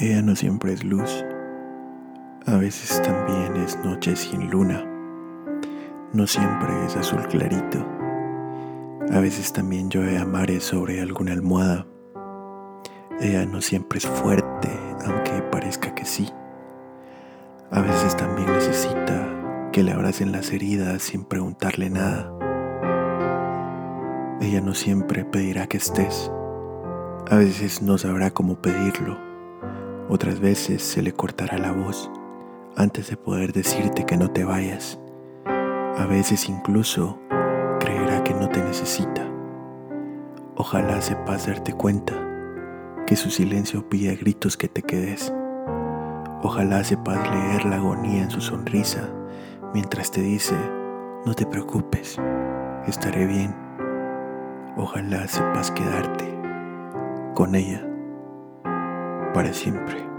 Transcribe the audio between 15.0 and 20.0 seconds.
aunque parezca que sí. A veces también necesita que le